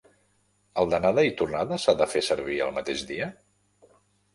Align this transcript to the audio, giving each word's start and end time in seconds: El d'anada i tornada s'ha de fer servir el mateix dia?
El 0.83 0.89
d'anada 0.93 1.27
i 1.29 1.35
tornada 1.43 1.79
s'ha 1.85 1.97
de 2.03 2.11
fer 2.17 2.27
servir 2.31 2.61
el 2.71 2.77
mateix 2.83 3.09
dia? 3.15 3.33